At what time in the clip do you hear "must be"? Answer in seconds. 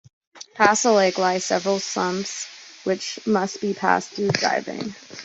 3.27-3.75